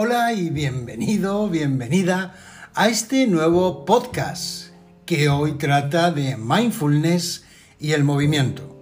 Hola 0.00 0.32
y 0.32 0.50
bienvenido, 0.50 1.48
bienvenida 1.48 2.36
a 2.72 2.86
este 2.86 3.26
nuevo 3.26 3.84
podcast 3.84 4.68
que 5.04 5.28
hoy 5.28 5.54
trata 5.54 6.12
de 6.12 6.36
mindfulness 6.36 7.44
y 7.80 7.90
el 7.90 8.04
movimiento. 8.04 8.78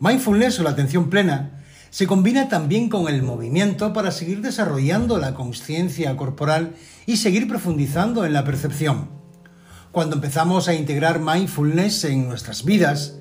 Mindfulness 0.00 0.60
o 0.60 0.64
la 0.64 0.70
atención 0.70 1.08
plena 1.08 1.64
se 1.88 2.06
combina 2.06 2.50
también 2.50 2.90
con 2.90 3.08
el 3.08 3.22
movimiento 3.22 3.94
para 3.94 4.10
seguir 4.10 4.42
desarrollando 4.42 5.16
la 5.16 5.32
conciencia 5.32 6.14
corporal 6.18 6.74
y 7.06 7.16
seguir 7.16 7.48
profundizando 7.48 8.26
en 8.26 8.34
la 8.34 8.44
percepción. 8.44 9.08
Cuando 9.92 10.16
empezamos 10.16 10.68
a 10.68 10.74
integrar 10.74 11.20
mindfulness 11.20 12.04
en 12.04 12.28
nuestras 12.28 12.66
vidas, 12.66 13.14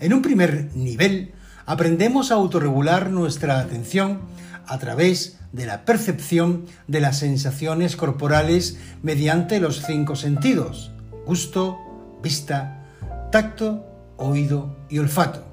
en 0.00 0.14
un 0.14 0.22
primer 0.22 0.70
nivel, 0.74 1.34
aprendemos 1.66 2.30
a 2.30 2.36
autorregular 2.36 3.10
nuestra 3.10 3.60
atención 3.60 4.20
a 4.66 4.78
través 4.78 5.38
de 5.52 5.66
la 5.66 5.84
percepción 5.84 6.66
de 6.86 7.00
las 7.00 7.18
sensaciones 7.18 7.96
corporales 7.96 8.78
mediante 9.02 9.60
los 9.60 9.82
cinco 9.86 10.16
sentidos, 10.16 10.90
gusto, 11.24 11.78
vista, 12.22 12.84
tacto, 13.30 13.84
oído 14.16 14.76
y 14.88 14.98
olfato. 14.98 15.44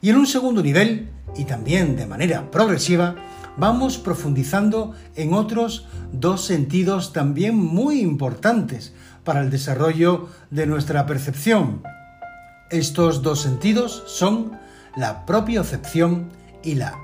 Y 0.00 0.10
en 0.10 0.16
un 0.16 0.26
segundo 0.26 0.62
nivel, 0.62 1.10
y 1.36 1.44
también 1.44 1.96
de 1.96 2.06
manera 2.06 2.50
progresiva, 2.50 3.16
vamos 3.56 3.98
profundizando 3.98 4.94
en 5.14 5.32
otros 5.34 5.86
dos 6.12 6.44
sentidos 6.44 7.12
también 7.12 7.56
muy 7.56 8.00
importantes 8.00 8.92
para 9.24 9.40
el 9.40 9.50
desarrollo 9.50 10.28
de 10.50 10.66
nuestra 10.66 11.06
percepción. 11.06 11.82
Estos 12.70 13.22
dos 13.22 13.40
sentidos 13.40 14.02
son 14.06 14.58
la 14.96 15.26
propiocepción 15.26 16.30
y 16.62 16.74
la 16.74 16.94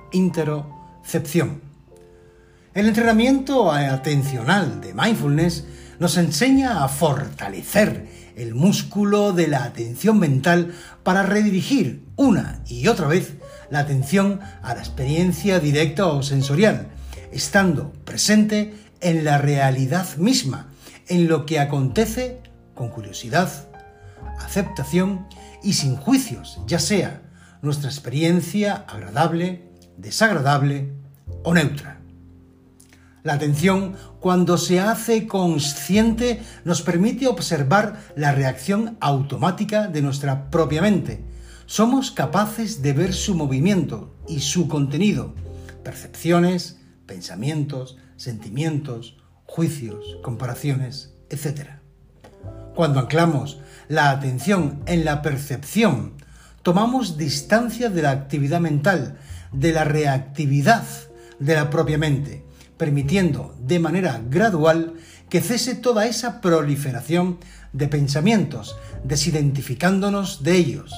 interocepción. 1.03 1.61
El 2.75 2.89
entrenamiento 2.89 3.71
atencional 3.71 4.81
de 4.81 4.95
mindfulness 4.95 5.65
nos 5.99 6.17
enseña 6.17 6.85
a 6.85 6.89
fortalecer 6.89 8.09
el 8.37 8.55
músculo 8.55 9.33
de 9.33 9.47
la 9.47 9.65
atención 9.65 10.19
mental 10.19 10.75
para 11.03 11.23
redirigir 11.23 12.03
una 12.17 12.63
y 12.67 12.89
otra 12.89 13.09
vez 13.09 13.35
la 13.71 13.81
atención 13.81 14.41
a 14.63 14.75
la 14.75 14.81
experiencia 14.81 15.61
directa 15.61 16.07
o 16.07 16.23
sensorial, 16.23 16.89
estando 17.31 17.93
presente 18.05 18.75
en 19.01 19.25
la 19.25 19.39
realidad 19.39 20.17
misma, 20.17 20.69
en 21.09 21.29
lo 21.29 21.45
que 21.45 21.61
acontece 21.61 22.41
con 22.75 22.89
curiosidad, 22.89 23.69
aceptación 24.41 25.27
y 25.63 25.75
sin 25.75 25.97
juicios, 25.97 26.61
ya 26.67 26.79
sea 26.79 27.21
nuestra 27.61 27.91
experiencia 27.91 28.87
agradable, 28.89 29.72
desagradable 29.97 30.93
o 31.43 31.55
neutra. 31.55 32.01
La 33.23 33.35
atención, 33.35 33.95
cuando 34.19 34.59
se 34.59 34.81
hace 34.81 35.29
consciente, 35.29 36.43
nos 36.65 36.83
permite 36.83 37.29
observar 37.29 38.01
la 38.17 38.33
reacción 38.33 38.97
automática 39.01 39.87
de 39.87 40.03
nuestra 40.03 40.51
propia 40.51 40.83
mente. 40.83 41.23
Somos 41.67 42.11
capaces 42.11 42.83
de 42.83 42.93
ver 42.93 43.15
su 43.15 43.37
movimiento 43.37 44.13
y 44.27 44.41
su 44.41 44.67
contenido, 44.67 45.35
percepciones, 45.85 46.81
pensamientos, 47.07 47.97
sentimientos, 48.17 49.17
juicios, 49.45 50.19
comparaciones, 50.23 51.15
etc. 51.31 51.71
Cuando 52.75 52.99
anclamos 52.99 53.61
la 53.89 54.11
atención 54.11 54.83
en 54.87 55.05
la 55.05 55.23
percepción, 55.23 56.15
tomamos 56.63 57.17
distancia 57.17 57.89
de 57.89 58.03
la 58.03 58.11
actividad 58.11 58.61
mental, 58.61 59.19
de 59.53 59.73
la 59.73 59.85
reactividad 59.85 60.85
de 61.39 61.55
la 61.55 61.71
propia 61.71 61.99
mente 61.99 62.45
permitiendo 62.83 63.55
de 63.61 63.79
manera 63.79 64.21
gradual 64.29 64.95
que 65.29 65.41
cese 65.41 65.77
toda 65.77 66.07
esa 66.07 66.41
proliferación 66.41 67.39
de 67.73 67.87
pensamientos, 67.87 68.75
desidentificándonos 69.05 70.43
de 70.43 70.57
ellos. 70.57 70.93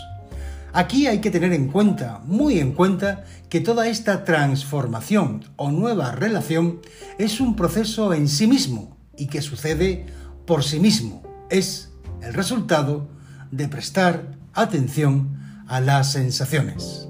Aquí 0.72 1.06
hay 1.06 1.20
que 1.20 1.30
tener 1.30 1.52
en 1.52 1.68
cuenta, 1.68 2.22
muy 2.24 2.58
en 2.58 2.72
cuenta, 2.72 3.24
que 3.50 3.60
toda 3.60 3.86
esta 3.86 4.24
transformación 4.24 5.44
o 5.56 5.70
nueva 5.70 6.12
relación 6.12 6.80
es 7.18 7.38
un 7.38 7.54
proceso 7.54 8.14
en 8.14 8.28
sí 8.28 8.46
mismo 8.46 8.96
y 9.14 9.26
que 9.26 9.42
sucede 9.42 10.06
por 10.46 10.64
sí 10.64 10.80
mismo. 10.80 11.22
Es 11.50 11.90
el 12.22 12.32
resultado 12.32 13.08
de 13.50 13.68
prestar 13.68 14.38
atención 14.54 15.38
a 15.68 15.82
las 15.82 16.12
sensaciones. 16.12 17.03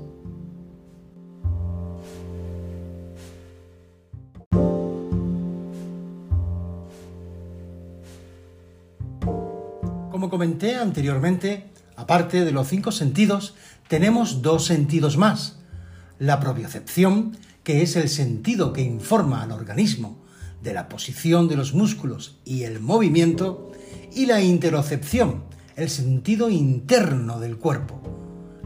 Comenté 10.34 10.74
anteriormente, 10.74 11.70
aparte 11.94 12.44
de 12.44 12.50
los 12.50 12.66
cinco 12.66 12.90
sentidos, 12.90 13.54
tenemos 13.86 14.42
dos 14.42 14.64
sentidos 14.64 15.16
más. 15.16 15.60
La 16.18 16.40
propiocepción, 16.40 17.36
que 17.62 17.82
es 17.82 17.94
el 17.94 18.08
sentido 18.08 18.72
que 18.72 18.82
informa 18.82 19.44
al 19.44 19.52
organismo 19.52 20.18
de 20.60 20.74
la 20.74 20.88
posición 20.88 21.46
de 21.46 21.54
los 21.54 21.72
músculos 21.72 22.40
y 22.44 22.64
el 22.64 22.80
movimiento, 22.80 23.70
y 24.12 24.26
la 24.26 24.42
interocepción, 24.42 25.44
el 25.76 25.88
sentido 25.88 26.50
interno 26.50 27.38
del 27.38 27.56
cuerpo. 27.56 28.02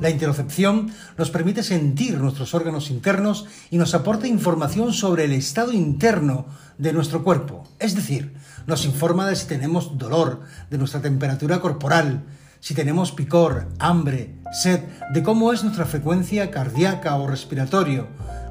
La 0.00 0.08
interocepción 0.08 0.90
nos 1.18 1.30
permite 1.30 1.62
sentir 1.62 2.16
nuestros 2.18 2.54
órganos 2.54 2.88
internos 2.88 3.44
y 3.70 3.76
nos 3.76 3.94
aporta 3.94 4.26
información 4.26 4.94
sobre 4.94 5.24
el 5.24 5.32
estado 5.32 5.72
interno 5.72 6.46
de 6.78 6.94
nuestro 6.94 7.22
cuerpo. 7.22 7.64
Es 7.78 7.94
decir, 7.94 8.32
nos 8.68 8.84
informa 8.84 9.26
de 9.26 9.34
si 9.34 9.46
tenemos 9.46 9.96
dolor, 9.96 10.42
de 10.70 10.76
nuestra 10.76 11.00
temperatura 11.00 11.58
corporal, 11.58 12.22
si 12.60 12.74
tenemos 12.74 13.12
picor, 13.12 13.66
hambre, 13.78 14.34
sed, 14.52 14.80
de 15.14 15.22
cómo 15.22 15.54
es 15.54 15.64
nuestra 15.64 15.86
frecuencia 15.86 16.50
cardíaca 16.50 17.16
o 17.16 17.26
respiratorio, 17.26 18.08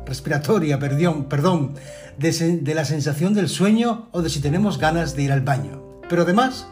respiratoria, 0.07 0.79
perdón, 0.79 1.25
perdón, 1.25 1.75
de, 2.17 2.31
de 2.31 2.73
la 2.73 2.83
sensación 2.83 3.35
del 3.35 3.47
sueño 3.47 4.09
o 4.11 4.23
de 4.23 4.31
si 4.31 4.39
tenemos 4.39 4.79
ganas 4.79 5.15
de 5.15 5.21
ir 5.21 5.31
al 5.31 5.41
baño. 5.41 5.83
Pero 6.09 6.23
además, 6.23 6.65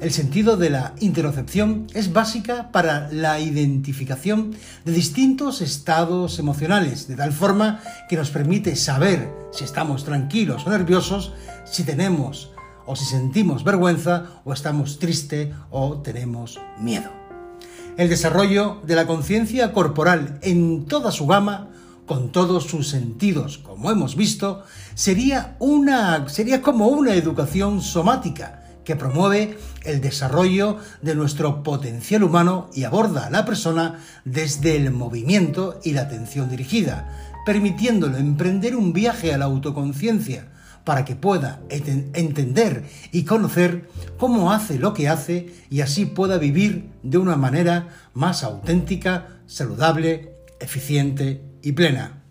el 0.00 0.10
sentido 0.10 0.56
de 0.56 0.70
la 0.70 0.94
interocepción 1.00 1.86
es 1.92 2.14
básica 2.14 2.72
para 2.72 3.12
la 3.12 3.40
identificación 3.40 4.56
de 4.86 4.92
distintos 4.92 5.60
estados 5.60 6.38
emocionales, 6.38 7.08
de 7.08 7.16
tal 7.16 7.32
forma 7.32 7.82
que 8.08 8.16
nos 8.16 8.30
permite 8.30 8.74
saber 8.74 9.30
si 9.52 9.64
estamos 9.64 10.04
tranquilos 10.04 10.66
o 10.66 10.70
nerviosos, 10.70 11.34
si 11.66 11.84
tenemos 11.84 12.53
o 12.86 12.96
si 12.96 13.04
sentimos 13.04 13.64
vergüenza 13.64 14.42
o 14.44 14.52
estamos 14.52 14.98
tristes 14.98 15.54
o 15.70 15.98
tenemos 15.98 16.60
miedo. 16.78 17.10
El 17.96 18.08
desarrollo 18.08 18.80
de 18.84 18.96
la 18.96 19.06
conciencia 19.06 19.72
corporal 19.72 20.38
en 20.42 20.86
toda 20.86 21.12
su 21.12 21.26
gama 21.26 21.68
con 22.06 22.32
todos 22.32 22.64
sus 22.64 22.88
sentidos, 22.88 23.58
como 23.58 23.90
hemos 23.90 24.16
visto, 24.16 24.64
sería 24.94 25.56
una 25.58 26.28
sería 26.28 26.60
como 26.60 26.88
una 26.88 27.14
educación 27.14 27.80
somática 27.80 28.62
que 28.84 28.96
promueve 28.96 29.56
el 29.84 30.00
desarrollo 30.00 30.76
de 31.00 31.14
nuestro 31.14 31.62
potencial 31.62 32.22
humano 32.22 32.68
y 32.74 32.84
aborda 32.84 33.26
a 33.26 33.30
la 33.30 33.46
persona 33.46 34.00
desde 34.24 34.76
el 34.76 34.90
movimiento 34.90 35.80
y 35.82 35.92
la 35.92 36.02
atención 36.02 36.50
dirigida, 36.50 37.08
permitiéndolo 37.46 38.18
emprender 38.18 38.76
un 38.76 38.92
viaje 38.92 39.32
a 39.32 39.38
la 39.38 39.46
autoconciencia 39.46 40.48
para 40.84 41.04
que 41.04 41.16
pueda 41.16 41.60
entender 41.70 42.84
y 43.10 43.24
conocer 43.24 43.88
cómo 44.18 44.52
hace 44.52 44.78
lo 44.78 44.92
que 44.94 45.08
hace 45.08 45.52
y 45.70 45.80
así 45.80 46.06
pueda 46.06 46.38
vivir 46.38 46.90
de 47.02 47.18
una 47.18 47.36
manera 47.36 47.88
más 48.12 48.44
auténtica, 48.44 49.40
saludable, 49.46 50.36
eficiente 50.60 51.42
y 51.62 51.72
plena. 51.72 52.22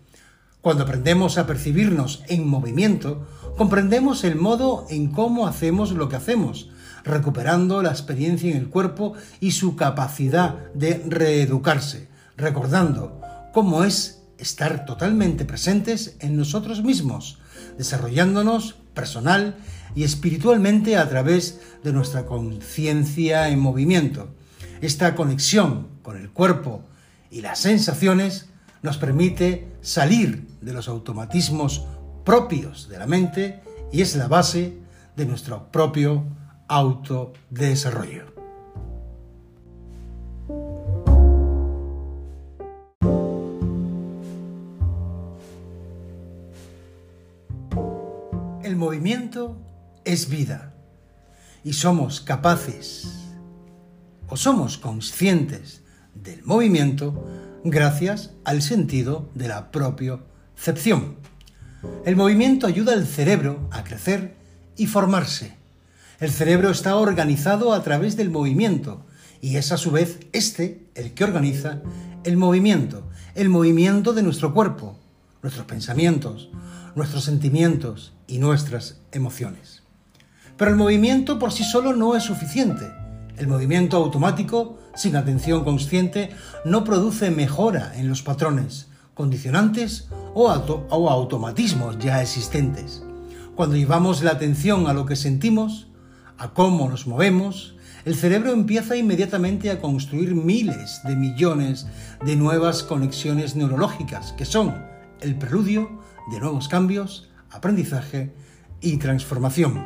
Cuando 0.60 0.84
aprendemos 0.84 1.36
a 1.36 1.46
percibirnos 1.46 2.22
en 2.28 2.48
movimiento, 2.48 3.26
comprendemos 3.58 4.24
el 4.24 4.36
modo 4.36 4.86
en 4.88 5.08
cómo 5.08 5.46
hacemos 5.46 5.90
lo 5.90 6.08
que 6.08 6.16
hacemos, 6.16 6.70
recuperando 7.04 7.82
la 7.82 7.90
experiencia 7.90 8.50
en 8.50 8.56
el 8.56 8.70
cuerpo 8.70 9.12
y 9.40 9.50
su 9.50 9.76
capacidad 9.76 10.72
de 10.72 11.04
reeducarse, 11.06 12.08
recordando 12.36 13.20
cómo 13.52 13.84
es 13.84 14.22
estar 14.38 14.86
totalmente 14.86 15.44
presentes 15.44 16.16
en 16.20 16.36
nosotros 16.36 16.82
mismos, 16.82 17.38
desarrollándonos 17.78 18.76
personal 18.94 19.56
y 19.94 20.04
espiritualmente 20.04 20.96
a 20.96 21.08
través 21.08 21.60
de 21.82 21.92
nuestra 21.92 22.26
conciencia 22.26 23.48
en 23.48 23.58
movimiento. 23.58 24.28
Esta 24.80 25.14
conexión 25.14 25.88
con 26.02 26.16
el 26.16 26.30
cuerpo 26.30 26.84
y 27.30 27.40
las 27.40 27.60
sensaciones 27.60 28.46
nos 28.82 28.98
permite 28.98 29.72
salir 29.80 30.46
de 30.60 30.72
los 30.72 30.88
automatismos 30.88 31.84
propios 32.24 32.88
de 32.88 32.98
la 32.98 33.06
mente 33.06 33.62
y 33.92 34.02
es 34.02 34.16
la 34.16 34.28
base 34.28 34.78
de 35.16 35.26
nuestro 35.26 35.70
propio 35.70 36.24
autodesarrollo. 36.68 38.33
Movimiento 48.94 49.56
es 50.04 50.28
vida 50.28 50.72
y 51.64 51.72
somos 51.72 52.20
capaces 52.20 53.24
o 54.28 54.36
somos 54.36 54.78
conscientes 54.78 55.82
del 56.14 56.44
movimiento 56.44 57.26
gracias 57.64 58.30
al 58.44 58.62
sentido 58.62 59.28
de 59.34 59.48
la 59.48 59.72
propiocepción. 59.72 61.16
El 62.04 62.14
movimiento 62.14 62.68
ayuda 62.68 62.92
al 62.92 63.04
cerebro 63.04 63.68
a 63.72 63.82
crecer 63.82 64.36
y 64.76 64.86
formarse. 64.86 65.56
El 66.20 66.30
cerebro 66.30 66.70
está 66.70 66.94
organizado 66.94 67.72
a 67.72 67.82
través 67.82 68.16
del 68.16 68.30
movimiento 68.30 69.04
y 69.40 69.56
es 69.56 69.72
a 69.72 69.76
su 69.76 69.90
vez 69.90 70.20
este 70.32 70.86
el 70.94 71.14
que 71.14 71.24
organiza 71.24 71.82
el 72.22 72.36
movimiento, 72.36 73.10
el 73.34 73.48
movimiento 73.48 74.12
de 74.12 74.22
nuestro 74.22 74.54
cuerpo, 74.54 74.96
nuestros 75.44 75.66
pensamientos, 75.66 76.48
nuestros 76.94 77.24
sentimientos 77.24 78.14
y 78.26 78.38
nuestras 78.38 79.02
emociones. 79.12 79.82
Pero 80.56 80.70
el 80.70 80.78
movimiento 80.78 81.38
por 81.38 81.52
sí 81.52 81.64
solo 81.64 81.94
no 81.94 82.16
es 82.16 82.22
suficiente. 82.22 82.90
El 83.36 83.46
movimiento 83.46 83.98
automático, 83.98 84.78
sin 84.94 85.16
atención 85.16 85.62
consciente, 85.62 86.30
no 86.64 86.82
produce 86.82 87.30
mejora 87.30 87.92
en 87.94 88.08
los 88.08 88.22
patrones, 88.22 88.88
condicionantes 89.12 90.08
o, 90.32 90.46
o 90.46 91.10
automatismos 91.10 91.98
ya 91.98 92.22
existentes. 92.22 93.02
Cuando 93.54 93.76
llevamos 93.76 94.22
la 94.22 94.30
atención 94.30 94.86
a 94.86 94.94
lo 94.94 95.04
que 95.04 95.14
sentimos, 95.14 95.88
a 96.38 96.54
cómo 96.54 96.88
nos 96.88 97.06
movemos, 97.06 97.74
el 98.06 98.14
cerebro 98.14 98.50
empieza 98.52 98.96
inmediatamente 98.96 99.70
a 99.70 99.78
construir 99.78 100.34
miles 100.34 101.02
de 101.04 101.16
millones 101.16 101.86
de 102.24 102.34
nuevas 102.34 102.82
conexiones 102.82 103.56
neurológicas, 103.56 104.32
que 104.32 104.46
son 104.46 104.93
el 105.20 105.36
preludio 105.36 106.00
de 106.30 106.40
nuevos 106.40 106.68
cambios, 106.68 107.28
aprendizaje 107.50 108.34
y 108.80 108.96
transformación. 108.98 109.84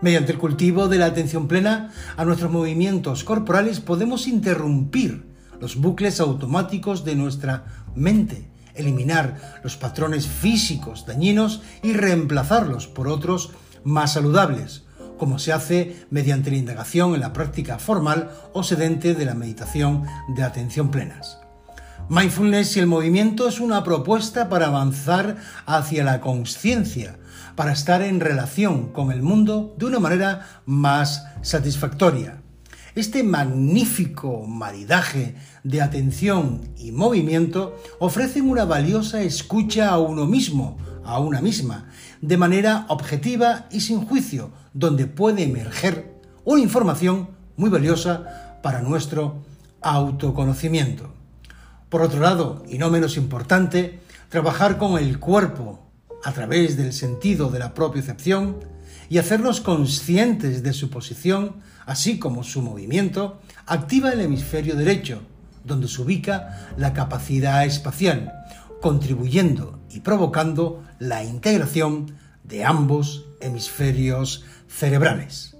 Mediante 0.00 0.32
el 0.32 0.38
cultivo 0.38 0.88
de 0.88 0.98
la 0.98 1.06
atención 1.06 1.48
plena 1.48 1.92
a 2.16 2.24
nuestros 2.24 2.52
movimientos 2.52 3.24
corporales 3.24 3.80
podemos 3.80 4.28
interrumpir 4.28 5.26
los 5.60 5.76
bucles 5.76 6.20
automáticos 6.20 7.04
de 7.04 7.16
nuestra 7.16 7.64
mente, 7.96 8.48
eliminar 8.74 9.60
los 9.64 9.76
patrones 9.76 10.26
físicos 10.26 11.04
dañinos 11.04 11.62
y 11.82 11.94
reemplazarlos 11.94 12.86
por 12.86 13.08
otros 13.08 13.50
más 13.82 14.12
saludables, 14.12 14.84
como 15.18 15.40
se 15.40 15.52
hace 15.52 16.06
mediante 16.10 16.50
la 16.50 16.58
indagación 16.58 17.14
en 17.14 17.20
la 17.20 17.32
práctica 17.32 17.80
formal 17.80 18.30
o 18.52 18.62
sedente 18.62 19.14
de 19.14 19.24
la 19.24 19.34
meditación 19.34 20.04
de 20.28 20.44
atención 20.44 20.92
plenas. 20.92 21.38
Mindfulness 22.10 22.74
y 22.74 22.80
el 22.80 22.86
movimiento 22.86 23.46
es 23.48 23.60
una 23.60 23.84
propuesta 23.84 24.48
para 24.48 24.68
avanzar 24.68 25.36
hacia 25.66 26.04
la 26.04 26.22
conciencia, 26.22 27.18
para 27.54 27.72
estar 27.72 28.00
en 28.00 28.20
relación 28.20 28.92
con 28.94 29.12
el 29.12 29.20
mundo 29.20 29.74
de 29.76 29.84
una 29.84 29.98
manera 29.98 30.62
más 30.64 31.26
satisfactoria. 31.42 32.40
Este 32.94 33.22
magnífico 33.22 34.46
maridaje 34.46 35.34
de 35.64 35.82
atención 35.82 36.70
y 36.78 36.92
movimiento 36.92 37.76
ofrecen 37.98 38.48
una 38.48 38.64
valiosa 38.64 39.20
escucha 39.20 39.90
a 39.90 39.98
uno 39.98 40.24
mismo, 40.24 40.78
a 41.04 41.20
una 41.20 41.42
misma, 41.42 41.90
de 42.22 42.38
manera 42.38 42.86
objetiva 42.88 43.66
y 43.70 43.80
sin 43.80 44.00
juicio, 44.06 44.50
donde 44.72 45.04
puede 45.04 45.42
emerger 45.42 46.14
una 46.46 46.62
información 46.62 47.28
muy 47.58 47.68
valiosa 47.68 48.60
para 48.62 48.80
nuestro 48.80 49.44
autoconocimiento. 49.82 51.17
Por 51.88 52.02
otro 52.02 52.20
lado, 52.20 52.64
y 52.68 52.78
no 52.78 52.90
menos 52.90 53.16
importante, 53.16 54.00
trabajar 54.28 54.76
con 54.76 54.98
el 54.98 55.18
cuerpo 55.18 55.88
a 56.22 56.32
través 56.32 56.76
del 56.76 56.92
sentido 56.92 57.48
de 57.48 57.58
la 57.58 57.72
propiocepción 57.72 58.58
y 59.08 59.18
hacernos 59.18 59.62
conscientes 59.62 60.62
de 60.62 60.74
su 60.74 60.90
posición, 60.90 61.56
así 61.86 62.18
como 62.18 62.44
su 62.44 62.60
movimiento, 62.60 63.40
activa 63.66 64.12
el 64.12 64.20
hemisferio 64.20 64.76
derecho, 64.76 65.22
donde 65.64 65.88
se 65.88 66.02
ubica 66.02 66.68
la 66.76 66.92
capacidad 66.92 67.64
espacial, 67.64 68.34
contribuyendo 68.82 69.80
y 69.90 70.00
provocando 70.00 70.84
la 70.98 71.24
integración 71.24 72.14
de 72.44 72.64
ambos 72.64 73.24
hemisferios 73.40 74.44
cerebrales. 74.68 75.57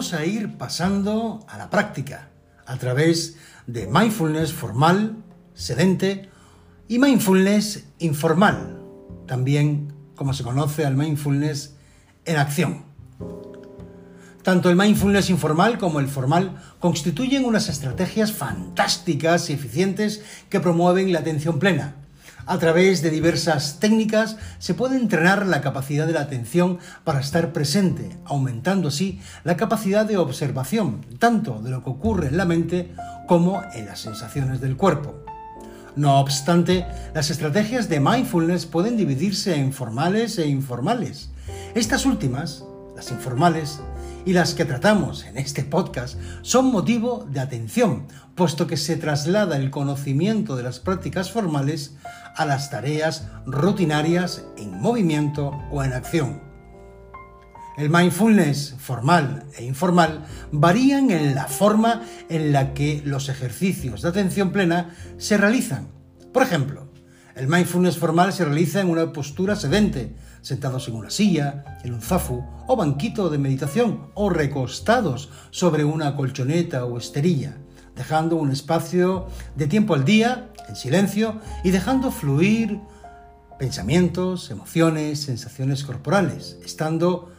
Vamos 0.00 0.14
a 0.14 0.24
ir 0.24 0.56
pasando 0.56 1.44
a 1.46 1.58
la 1.58 1.68
práctica 1.68 2.30
a 2.64 2.78
través 2.78 3.36
de 3.66 3.86
mindfulness 3.86 4.50
formal, 4.50 5.16
sedente, 5.52 6.30
y 6.88 6.98
mindfulness 6.98 7.84
informal, 7.98 8.78
también 9.26 9.92
como 10.14 10.32
se 10.32 10.42
conoce 10.42 10.86
al 10.86 10.96
mindfulness 10.96 11.74
en 12.24 12.36
acción. 12.38 12.84
Tanto 14.42 14.70
el 14.70 14.76
mindfulness 14.76 15.28
informal 15.28 15.76
como 15.76 16.00
el 16.00 16.08
formal 16.08 16.58
constituyen 16.78 17.44
unas 17.44 17.68
estrategias 17.68 18.32
fantásticas 18.32 19.50
y 19.50 19.52
eficientes 19.52 20.24
que 20.48 20.60
promueven 20.60 21.12
la 21.12 21.18
atención 21.18 21.58
plena, 21.58 21.96
a 22.50 22.58
través 22.58 23.00
de 23.00 23.10
diversas 23.10 23.78
técnicas 23.78 24.36
se 24.58 24.74
puede 24.74 24.96
entrenar 24.96 25.46
la 25.46 25.60
capacidad 25.60 26.04
de 26.04 26.14
la 26.14 26.22
atención 26.22 26.80
para 27.04 27.20
estar 27.20 27.52
presente, 27.52 28.10
aumentando 28.24 28.88
así 28.88 29.20
la 29.44 29.56
capacidad 29.56 30.04
de 30.04 30.16
observación, 30.16 31.06
tanto 31.20 31.62
de 31.62 31.70
lo 31.70 31.84
que 31.84 31.90
ocurre 31.90 32.26
en 32.26 32.36
la 32.36 32.46
mente 32.46 32.92
como 33.28 33.62
en 33.72 33.86
las 33.86 34.00
sensaciones 34.00 34.60
del 34.60 34.76
cuerpo. 34.76 35.14
No 35.94 36.18
obstante, 36.18 36.86
las 37.14 37.30
estrategias 37.30 37.88
de 37.88 38.00
mindfulness 38.00 38.66
pueden 38.66 38.96
dividirse 38.96 39.54
en 39.54 39.72
formales 39.72 40.36
e 40.36 40.48
informales. 40.48 41.30
Estas 41.76 42.04
últimas, 42.04 42.64
las 42.96 43.12
informales, 43.12 43.80
y 44.24 44.32
las 44.32 44.54
que 44.54 44.64
tratamos 44.64 45.24
en 45.24 45.38
este 45.38 45.64
podcast 45.64 46.18
son 46.42 46.66
motivo 46.66 47.26
de 47.30 47.40
atención, 47.40 48.06
puesto 48.34 48.66
que 48.66 48.76
se 48.76 48.96
traslada 48.96 49.56
el 49.56 49.70
conocimiento 49.70 50.56
de 50.56 50.62
las 50.62 50.80
prácticas 50.80 51.30
formales 51.30 51.96
a 52.36 52.44
las 52.44 52.70
tareas 52.70 53.28
rutinarias 53.46 54.44
en 54.56 54.80
movimiento 54.80 55.50
o 55.70 55.82
en 55.82 55.92
acción. 55.92 56.40
El 57.76 57.88
mindfulness 57.88 58.76
formal 58.78 59.46
e 59.56 59.64
informal 59.64 60.26
varían 60.52 61.10
en 61.10 61.34
la 61.34 61.46
forma 61.46 62.02
en 62.28 62.52
la 62.52 62.74
que 62.74 63.00
los 63.04 63.28
ejercicios 63.28 64.02
de 64.02 64.08
atención 64.08 64.52
plena 64.52 64.94
se 65.16 65.38
realizan. 65.38 65.88
Por 66.32 66.42
ejemplo, 66.42 66.90
el 67.36 67.48
mindfulness 67.48 67.96
formal 67.96 68.32
se 68.32 68.44
realiza 68.44 68.80
en 68.80 68.90
una 68.90 69.12
postura 69.12 69.56
sedente, 69.56 70.14
sentados 70.42 70.88
en 70.88 70.94
una 70.94 71.10
silla, 71.10 71.78
en 71.84 71.94
un 71.94 72.00
zafu 72.00 72.44
o 72.66 72.76
banquito 72.76 73.30
de 73.30 73.38
meditación 73.38 74.10
o 74.14 74.30
recostados 74.30 75.30
sobre 75.50 75.84
una 75.84 76.16
colchoneta 76.16 76.84
o 76.84 76.98
esterilla, 76.98 77.56
dejando 77.96 78.36
un 78.36 78.50
espacio 78.50 79.26
de 79.56 79.66
tiempo 79.66 79.94
al 79.94 80.04
día, 80.04 80.50
en 80.68 80.76
silencio, 80.76 81.40
y 81.64 81.70
dejando 81.70 82.10
fluir 82.10 82.80
pensamientos, 83.58 84.50
emociones, 84.50 85.20
sensaciones 85.20 85.84
corporales, 85.84 86.58
estando 86.64 87.30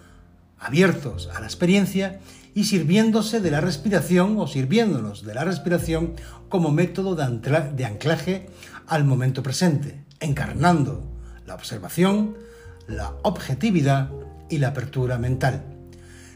abiertos 0.59 1.29
a 1.35 1.39
la 1.39 1.47
experiencia 1.47 2.19
y 2.53 2.65
sirviéndose 2.65 3.39
de 3.39 3.49
la 3.49 3.61
respiración 3.61 4.37
o 4.37 4.45
sirviéndonos 4.45 5.25
de 5.25 5.33
la 5.33 5.43
respiración 5.43 6.13
como 6.49 6.71
método 6.71 7.15
de 7.15 7.85
anclaje 7.85 8.49
al 8.87 9.05
momento 9.05 9.41
presente, 9.41 10.03
encarnando 10.19 11.03
la 11.47 11.55
observación, 11.55 12.35
la 12.91 13.15
objetividad 13.23 14.09
y 14.49 14.57
la 14.57 14.69
apertura 14.69 15.17
mental. 15.17 15.63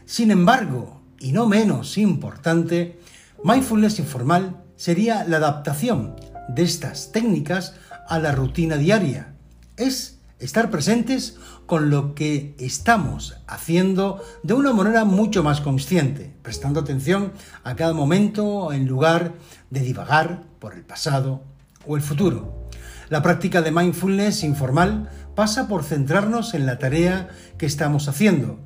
Sin 0.04 0.30
embargo, 0.30 1.02
y 1.18 1.32
no 1.32 1.46
menos 1.46 1.98
importante, 1.98 2.98
mindfulness 3.42 3.98
informal 3.98 4.62
sería 4.76 5.24
la 5.24 5.38
adaptación 5.38 6.16
de 6.48 6.62
estas 6.62 7.12
técnicas 7.12 7.74
a 8.08 8.18
la 8.18 8.32
rutina 8.32 8.76
diaria. 8.76 9.34
Es 9.76 10.18
estar 10.38 10.70
presentes 10.70 11.38
con 11.64 11.90
lo 11.90 12.14
que 12.14 12.54
estamos 12.58 13.36
haciendo 13.46 14.22
de 14.42 14.54
una 14.54 14.72
manera 14.72 15.04
mucho 15.04 15.42
más 15.42 15.60
consciente, 15.60 16.34
prestando 16.42 16.80
atención 16.80 17.32
a 17.64 17.74
cada 17.74 17.94
momento 17.94 18.72
en 18.72 18.86
lugar 18.86 19.34
de 19.70 19.80
divagar 19.80 20.44
por 20.58 20.74
el 20.74 20.82
pasado 20.82 21.42
o 21.86 21.96
el 21.96 22.02
futuro. 22.02 22.68
La 23.08 23.22
práctica 23.22 23.62
de 23.62 23.70
mindfulness 23.70 24.42
informal 24.42 25.08
pasa 25.36 25.68
por 25.68 25.84
centrarnos 25.84 26.54
en 26.54 26.66
la 26.66 26.78
tarea 26.78 27.28
que 27.58 27.66
estamos 27.66 28.08
haciendo, 28.08 28.58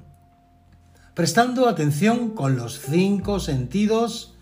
prestando 1.15 1.69
atención 1.69 2.31
con 2.31 2.57
los 2.57 2.81
cinco 2.81 3.41
sentidos, 3.41 4.39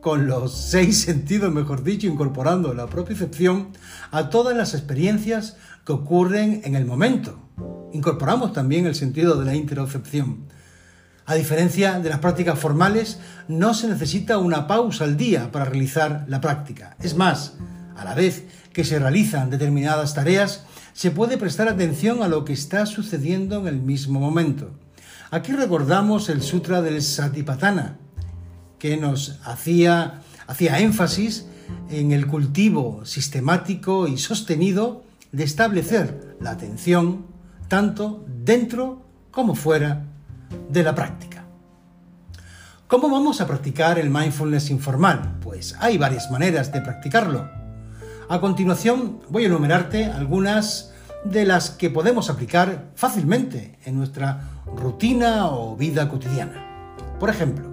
con 0.00 0.26
los 0.26 0.52
seis 0.70 1.00
sentidos, 1.00 1.50
mejor 1.54 1.84
dicho, 1.84 2.08
incorporando 2.08 2.74
la 2.74 2.88
propiocepción 2.88 3.68
a 4.10 4.28
todas 4.28 4.54
las 4.54 4.74
experiencias 4.74 5.56
que 5.86 5.92
ocurren 5.92 6.60
en 6.64 6.74
el 6.74 6.84
momento. 6.84 7.38
Incorporamos 7.92 8.52
también 8.52 8.86
el 8.86 8.96
sentido 8.96 9.38
de 9.38 9.44
la 9.44 9.54
interocepción. 9.54 10.48
A 11.24 11.36
diferencia 11.36 12.00
de 12.00 12.08
las 12.08 12.18
prácticas 12.18 12.58
formales, 12.58 13.20
no 13.46 13.74
se 13.74 13.86
necesita 13.86 14.38
una 14.38 14.66
pausa 14.66 15.04
al 15.04 15.16
día 15.16 15.52
para 15.52 15.66
realizar 15.66 16.24
la 16.26 16.40
práctica. 16.40 16.96
Es 16.98 17.14
más, 17.14 17.54
a 17.96 18.04
la 18.04 18.14
vez 18.14 18.44
que 18.72 18.84
se 18.84 18.98
realizan 18.98 19.50
determinadas 19.50 20.14
tareas, 20.14 20.64
se 20.92 21.10
puede 21.10 21.38
prestar 21.38 21.68
atención 21.68 22.22
a 22.22 22.28
lo 22.28 22.44
que 22.44 22.52
está 22.52 22.86
sucediendo 22.86 23.60
en 23.60 23.68
el 23.68 23.80
mismo 23.80 24.20
momento. 24.20 24.70
Aquí 25.30 25.52
recordamos 25.52 26.28
el 26.28 26.42
Sutra 26.42 26.82
del 26.82 27.02
Satipatthana, 27.02 27.98
que 28.78 28.96
nos 28.96 29.38
hacía, 29.44 30.22
hacía 30.46 30.80
énfasis 30.80 31.46
en 31.90 32.12
el 32.12 32.26
cultivo 32.26 33.04
sistemático 33.04 34.08
y 34.08 34.18
sostenido 34.18 35.04
de 35.32 35.44
establecer 35.44 36.36
la 36.40 36.50
atención 36.50 37.26
tanto 37.68 38.24
dentro 38.26 39.06
como 39.30 39.54
fuera 39.54 40.04
de 40.68 40.82
la 40.82 40.94
práctica. 40.94 41.44
¿Cómo 42.88 43.08
vamos 43.08 43.40
a 43.40 43.46
practicar 43.46 44.00
el 44.00 44.10
mindfulness 44.10 44.70
informal? 44.70 45.38
Pues 45.40 45.76
hay 45.78 45.96
varias 45.96 46.28
maneras 46.32 46.72
de 46.72 46.80
practicarlo. 46.80 47.59
A 48.30 48.40
continuación 48.40 49.18
voy 49.28 49.42
a 49.42 49.46
enumerarte 49.48 50.04
algunas 50.04 50.92
de 51.24 51.44
las 51.44 51.70
que 51.70 51.90
podemos 51.90 52.30
aplicar 52.30 52.92
fácilmente 52.94 53.76
en 53.84 53.96
nuestra 53.96 54.62
rutina 54.66 55.48
o 55.48 55.76
vida 55.76 56.08
cotidiana. 56.08 56.94
Por 57.18 57.28
ejemplo, 57.28 57.68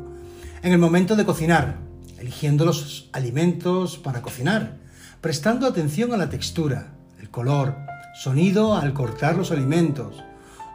en 0.63 0.73
el 0.73 0.79
momento 0.79 1.15
de 1.15 1.25
cocinar, 1.25 1.77
eligiendo 2.17 2.65
los 2.65 3.07
alimentos 3.13 3.99
para 3.99 4.23
cocinar, 4.23 4.77
prestando 5.21 5.67
atención 5.67 6.11
a 6.11 6.17
la 6.17 6.31
textura, 6.31 6.87
el 7.19 7.29
color, 7.29 7.75
sonido 8.15 8.75
al 8.75 8.95
cortar 8.95 9.35
los 9.35 9.51
alimentos, 9.51 10.23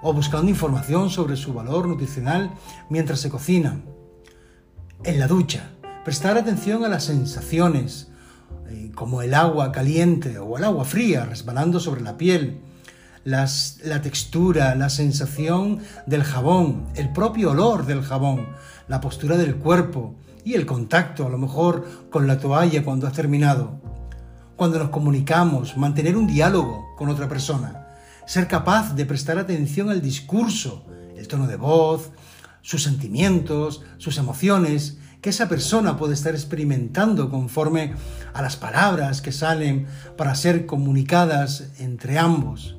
o 0.01 0.13
buscando 0.13 0.49
información 0.49 1.11
sobre 1.11 1.37
su 1.37 1.55
valor 1.55 1.89
nutricional 1.89 2.53
mientras 2.89 3.19
se 3.19 3.31
cocinan. 3.31 3.83
En 5.03 5.19
la 5.19 5.27
ducha, 5.27 5.71
prestar 6.05 6.39
atención 6.39 6.85
a 6.85 6.89
las 6.89 7.03
sensaciones, 7.03 8.12
como 8.95 9.23
el 9.23 9.35
agua 9.35 9.73
caliente 9.73 10.39
o 10.39 10.59
el 10.59 10.65
agua 10.65 10.85
fría 10.85 11.25
resbalando 11.25 11.81
sobre 11.81 12.03
la 12.03 12.17
piel, 12.17 12.61
la 13.25 13.47
textura, 14.03 14.75
la 14.75 14.91
sensación 14.91 15.81
del 16.07 16.25
jabón, 16.25 16.87
el 16.95 17.13
propio 17.13 17.53
olor 17.53 17.87
del 17.87 18.03
jabón, 18.03 18.49
la 18.89 19.01
postura 19.01 19.37
del 19.37 19.57
cuerpo 19.57 20.15
y 20.45 20.55
el 20.55 20.67
contacto, 20.67 21.27
a 21.27 21.31
lo 21.31 21.39
mejor, 21.39 22.09
con 22.11 22.27
la 22.27 22.39
toalla 22.39 22.85
cuando 22.85 23.07
has 23.07 23.13
terminado. 23.13 23.81
Cuando 24.57 24.79
nos 24.79 24.91
comunicamos, 24.91 25.77
mantener 25.77 26.17
un 26.17 26.27
diálogo 26.27 26.95
con 26.97 27.09
otra 27.09 27.29
persona 27.29 27.83
ser 28.27 28.49
capaz 28.49 28.95
de 28.95 29.07
prestar 29.07 29.39
atención 29.39 29.91
al 29.91 30.01
discurso, 30.01 30.85
el 31.17 31.29
tono 31.29 31.47
de 31.47 31.57
voz, 31.57 32.11
sus 32.61 32.83
sentimientos, 32.83 33.83
sus 33.99 34.19
emociones, 34.19 34.99
que 35.23 35.31
esa 35.31 35.49
persona 35.49 35.97
puede 35.97 36.15
estar 36.15 36.35
experimentando 36.35 37.31
conforme 37.31 37.95
a 38.35 38.43
las 38.43 38.57
palabras 38.57 39.23
que 39.23 39.31
salen 39.31 39.87
para 40.17 40.35
ser 40.35 40.67
comunicadas 40.67 41.69
entre 41.79 42.19
ambos. 42.19 42.77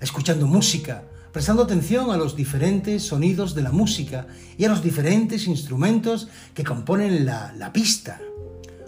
Escuchando 0.00 0.46
música, 0.46 1.02
prestando 1.32 1.64
atención 1.64 2.12
a 2.12 2.16
los 2.16 2.36
diferentes 2.36 3.02
sonidos 3.02 3.56
de 3.56 3.62
la 3.62 3.72
música 3.72 4.28
y 4.56 4.66
a 4.66 4.68
los 4.68 4.84
diferentes 4.84 5.48
instrumentos 5.48 6.28
que 6.54 6.62
componen 6.62 7.26
la, 7.26 7.70
pista. 7.72 8.20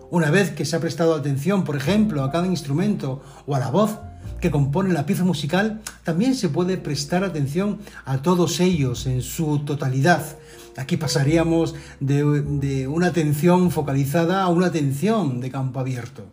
Una 0.09 0.31
vez 0.31 0.50
que 0.50 0.65
se 0.65 0.77
ha 0.77 0.81
prestado 0.81 1.17
atención, 1.17 1.65
por 1.65 1.77
ejemplo, 1.77 2.23
a 2.23 2.31
cada 2.31 2.47
instrumento 2.47 3.21
o 3.47 3.57
a 3.57 3.59
la 3.59 3.71
voz, 3.71 3.99
que 4.41 4.53
compone 4.53 4.95
la 4.95 5.07
pieza 5.07 5.25
musical, 5.25 5.81
también 6.05 6.37
se 6.37 6.49
puede 6.49 6.77
prestar 6.77 7.25
atención 7.25 7.81
a 8.05 8.23
todos 8.23 8.61
ellos 8.61 9.07
en 9.07 9.23
su 9.23 9.59
totalidad. 9.61 10.25
Aquí 10.81 10.97
pasaríamos 10.97 11.75
de, 12.01 12.89
una 12.89 13.09
atención 13.09 13.71
focalizada 13.71 14.43
a 14.43 14.49
una 14.49 14.69
atención 14.69 15.41
de 15.41 15.51
campo 15.51 15.79
abierto. 15.79 16.25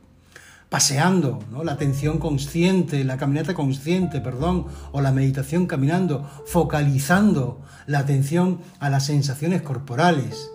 Paseando, 0.70 1.40
¿no? 1.52 1.66
la 1.66 1.74
atención 1.74 2.18
consciente, 2.18 3.04
la 3.04 3.18
caminata 3.18 3.54
consciente, 3.54 4.22
perdón, 4.22 4.68
o 4.94 5.02
la 5.02 5.12
meditación 5.12 5.66
caminando, 5.66 6.26
focalizando 6.46 7.62
la 7.88 8.00
atención 8.00 8.60
a 8.80 8.90
las 8.90 9.06
sensaciones 9.06 9.64
corporales 9.64 10.50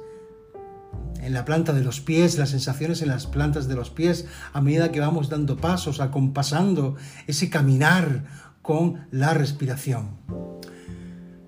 en 1.21 1.35
la 1.35 1.45
planta 1.45 1.75
de 1.75 1.85
los 1.85 2.01
pies, 2.01 2.39
las 2.39 2.51
sensaciones 2.51 3.03
en 3.03 3.09
las 3.09 3.27
plantas 3.27 3.69
de 3.69 3.75
los 3.75 3.91
pies, 3.91 4.25
a 4.55 4.63
medida 4.63 4.91
que 4.91 5.01
vamos 5.01 5.29
dando 5.29 5.59
pasos, 5.59 6.01
acompasando 6.01 6.97
ese 7.27 7.51
caminar 7.51 8.25
con 8.63 9.07
la 9.11 9.35
respiración. 9.35 10.17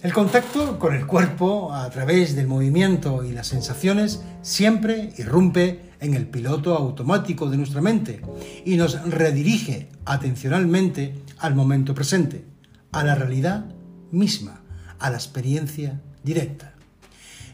El 0.05 0.13
contacto 0.13 0.79
con 0.79 0.95
el 0.95 1.07
cuerpo 1.07 1.73
a 1.73 1.89
través 1.89 2.37
del 2.37 2.47
movimiento 2.47 3.25
y 3.25 3.33
las 3.33 3.47
sensaciones 3.47 4.23
siempre 4.43 5.15
irrumpe 5.17 5.93
en 5.99 6.13
el 6.13 6.27
piloto 6.27 6.77
automático 6.77 7.49
de 7.49 7.57
nuestra 7.57 7.81
mente 7.81 8.21
y 8.67 8.77
nos 8.77 9.03
redirige 9.09 9.89
atencionalmente 10.05 11.23
al 11.39 11.55
momento 11.55 11.95
presente, 11.95 12.45
a 12.93 13.03
la 13.03 13.15
realidad 13.15 13.65
misma, 14.11 14.61
a 14.99 15.09
la 15.09 15.17
experiencia 15.17 16.03
directa. 16.23 16.75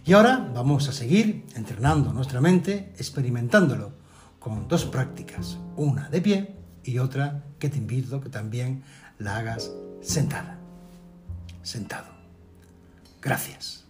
Y 0.04 0.14
ahora 0.14 0.50
vamos 0.52 0.88
a 0.88 0.92
seguir 0.92 1.46
entrenando 1.54 2.12
nuestra 2.12 2.40
mente, 2.40 2.92
experimentándolo 2.98 3.92
con 4.40 4.66
dos 4.66 4.86
prácticas, 4.86 5.56
una 5.76 6.08
de 6.08 6.20
pie 6.20 6.56
y 6.82 6.98
otra 6.98 7.44
que 7.60 7.68
te 7.68 7.78
invito 7.78 8.20
que 8.20 8.28
también 8.28 8.82
la 9.20 9.36
hagas 9.36 9.70
sentada. 10.00 10.58
Sentado. 11.62 12.19
Gracias. 13.20 13.84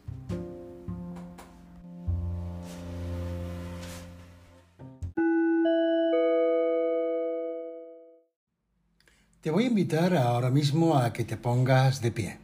Te 9.41 9.51
voy 9.51 9.65
a 9.65 9.69
invitar 9.69 10.15
ahora 10.15 10.51
mismo 10.51 10.99
a 10.99 11.15
que 11.15 11.25
te 11.25 11.39
pongas 11.39 12.03
de 12.03 12.13
pie. 12.13 12.39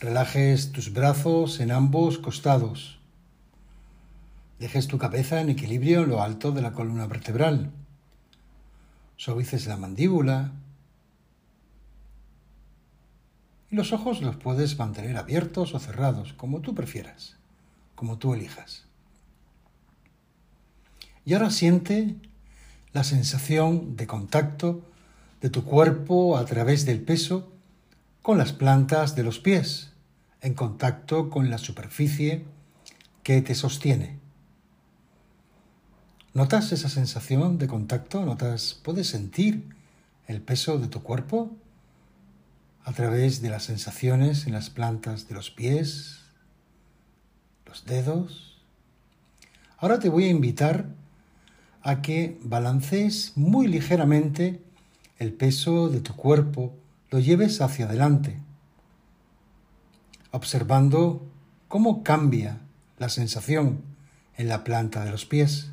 Relajes 0.00 0.72
tus 0.72 0.92
brazos 0.92 1.60
en 1.60 1.70
ambos 1.70 2.18
costados. 2.18 2.98
Dejes 4.58 4.88
tu 4.88 4.98
cabeza 4.98 5.40
en 5.40 5.50
equilibrio 5.50 6.02
en 6.02 6.08
lo 6.08 6.22
alto 6.22 6.50
de 6.50 6.60
la 6.60 6.72
columna 6.72 7.06
vertebral. 7.06 7.70
Suavices 9.16 9.66
la 9.66 9.76
mandíbula. 9.76 10.52
Y 13.70 13.76
los 13.76 13.92
ojos 13.92 14.20
los 14.20 14.36
puedes 14.36 14.78
mantener 14.78 15.16
abiertos 15.16 15.74
o 15.74 15.78
cerrados, 15.78 16.32
como 16.32 16.60
tú 16.60 16.74
prefieras, 16.74 17.36
como 17.94 18.18
tú 18.18 18.34
elijas. 18.34 18.84
Y 21.24 21.34
ahora 21.34 21.50
siente 21.50 22.16
la 22.92 23.04
sensación 23.04 23.96
de 23.96 24.06
contacto 24.06 24.82
de 25.40 25.50
tu 25.50 25.64
cuerpo 25.64 26.36
a 26.36 26.44
través 26.44 26.84
del 26.84 27.00
peso 27.00 27.52
con 28.22 28.38
las 28.38 28.52
plantas 28.52 29.14
de 29.14 29.22
los 29.22 29.38
pies 29.38 29.92
en 30.40 30.54
contacto 30.54 31.30
con 31.30 31.50
la 31.50 31.58
superficie 31.58 32.44
que 33.22 33.42
te 33.42 33.54
sostiene. 33.54 34.18
¿Notas 36.32 36.72
esa 36.72 36.88
sensación 36.88 37.58
de 37.58 37.66
contacto? 37.66 38.24
¿Notas, 38.24 38.78
puedes 38.82 39.08
sentir 39.08 39.68
el 40.26 40.40
peso 40.40 40.78
de 40.78 40.88
tu 40.88 41.02
cuerpo 41.02 41.50
a 42.84 42.92
través 42.92 43.42
de 43.42 43.50
las 43.50 43.64
sensaciones 43.64 44.46
en 44.46 44.52
las 44.52 44.70
plantas 44.70 45.28
de 45.28 45.34
los 45.34 45.50
pies, 45.50 46.20
los 47.66 47.84
dedos? 47.84 48.62
Ahora 49.78 49.98
te 49.98 50.08
voy 50.08 50.24
a 50.24 50.30
invitar 50.30 50.86
a 51.82 52.02
que 52.02 52.38
balancees 52.42 53.32
muy 53.36 53.66
ligeramente 53.66 54.62
el 55.18 55.32
peso 55.32 55.88
de 55.88 56.00
tu 56.00 56.14
cuerpo, 56.14 56.74
lo 57.10 57.18
lleves 57.18 57.60
hacia 57.60 57.86
adelante 57.86 58.40
observando 60.30 61.26
cómo 61.68 62.02
cambia 62.02 62.60
la 62.98 63.08
sensación 63.08 63.82
en 64.36 64.48
la 64.48 64.64
planta 64.64 65.04
de 65.04 65.10
los 65.10 65.26
pies. 65.26 65.70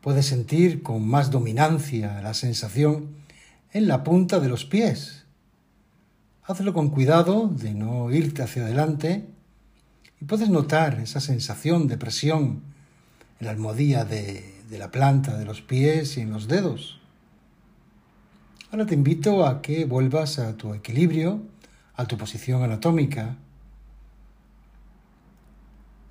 Puedes 0.00 0.26
sentir 0.26 0.82
con 0.82 1.06
más 1.06 1.30
dominancia 1.30 2.20
la 2.22 2.34
sensación 2.34 3.19
en 3.72 3.88
la 3.88 4.02
punta 4.04 4.40
de 4.40 4.48
los 4.48 4.64
pies. 4.64 5.24
Hazlo 6.42 6.72
con 6.74 6.90
cuidado 6.90 7.48
de 7.48 7.74
no 7.74 8.10
irte 8.10 8.42
hacia 8.42 8.64
adelante 8.64 9.28
y 10.20 10.24
puedes 10.24 10.48
notar 10.48 10.98
esa 11.00 11.20
sensación 11.20 11.86
de 11.86 11.96
presión 11.96 12.62
en 13.38 13.46
la 13.46 13.52
almohadilla 13.52 14.04
de, 14.04 14.54
de 14.68 14.78
la 14.78 14.90
planta 14.90 15.38
de 15.38 15.44
los 15.44 15.60
pies 15.60 16.16
y 16.16 16.22
en 16.22 16.30
los 16.30 16.48
dedos. 16.48 17.00
Ahora 18.72 18.86
te 18.86 18.94
invito 18.94 19.46
a 19.46 19.62
que 19.62 19.84
vuelvas 19.84 20.38
a 20.38 20.56
tu 20.56 20.74
equilibrio 20.74 21.42
a 22.00 22.06
tu 22.06 22.16
posición 22.16 22.62
anatómica 22.62 23.36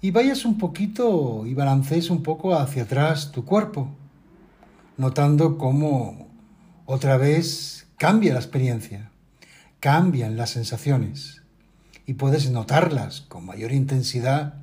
y 0.02 0.12
vayas 0.12 0.46
un 0.46 0.60
poquito 0.60 1.48
y 1.48 1.56
balancees 1.56 2.12
un 2.12 2.22
poco 2.22 2.56
hacia 2.56 2.84
atrás 2.84 3.32
tu 3.32 3.44
cuerpo, 3.44 3.90
notando 4.98 5.58
cómo 5.58 6.29
otra 6.92 7.18
vez 7.18 7.86
cambia 7.98 8.34
la 8.34 8.40
experiencia, 8.40 9.12
cambian 9.80 10.38
las 10.38 10.50
sensaciones 10.50 11.44
y 12.08 12.16
puedes 12.16 12.50
notarlas 12.50 13.22
con 13.22 13.46
mayor 13.46 13.74
intensidad 13.74 14.56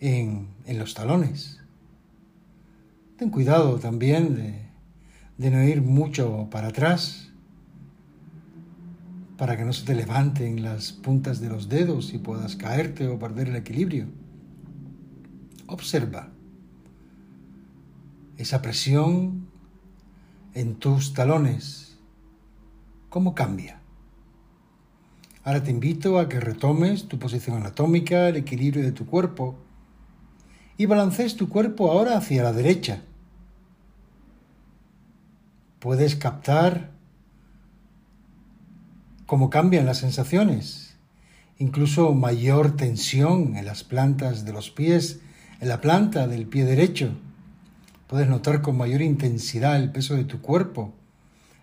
en, 0.00 0.48
en 0.64 0.78
los 0.78 0.94
talones. 0.94 1.60
Ten 3.18 3.28
cuidado 3.28 3.78
también 3.78 4.36
de, 4.36 4.54
de 5.36 5.50
no 5.50 5.62
ir 5.62 5.82
mucho 5.82 6.48
para 6.50 6.68
atrás 6.68 7.28
para 9.36 9.58
que 9.58 9.66
no 9.66 9.74
se 9.74 9.84
te 9.84 9.94
levanten 9.94 10.62
las 10.62 10.92
puntas 10.92 11.42
de 11.42 11.50
los 11.50 11.68
dedos 11.68 12.14
y 12.14 12.18
puedas 12.18 12.56
caerte 12.56 13.06
o 13.06 13.18
perder 13.18 13.48
el 13.48 13.56
equilibrio. 13.56 14.06
Observa 15.66 16.30
esa 18.38 18.62
presión 18.62 19.52
en 20.54 20.76
tus 20.76 21.12
talones, 21.12 21.98
cómo 23.08 23.34
cambia. 23.34 23.80
Ahora 25.42 25.62
te 25.62 25.70
invito 25.70 26.18
a 26.18 26.28
que 26.28 26.40
retomes 26.40 27.06
tu 27.06 27.18
posición 27.18 27.56
anatómica, 27.56 28.28
el 28.28 28.36
equilibrio 28.36 28.82
de 28.82 28.92
tu 28.92 29.04
cuerpo 29.04 29.56
y 30.78 30.86
balancees 30.86 31.36
tu 31.36 31.48
cuerpo 31.48 31.90
ahora 31.90 32.16
hacia 32.16 32.42
la 32.42 32.52
derecha. 32.52 33.02
Puedes 35.80 36.16
captar 36.16 36.92
cómo 39.26 39.50
cambian 39.50 39.86
las 39.86 39.98
sensaciones, 39.98 40.96
incluso 41.58 42.14
mayor 42.14 42.76
tensión 42.76 43.56
en 43.56 43.66
las 43.66 43.84
plantas 43.84 44.44
de 44.44 44.52
los 44.52 44.70
pies, 44.70 45.20
en 45.60 45.68
la 45.68 45.80
planta 45.80 46.26
del 46.26 46.46
pie 46.46 46.64
derecho. 46.64 47.10
Puedes 48.06 48.28
notar 48.28 48.60
con 48.60 48.76
mayor 48.76 49.02
intensidad 49.02 49.76
el 49.76 49.90
peso 49.90 50.14
de 50.14 50.24
tu 50.24 50.40
cuerpo 50.40 50.92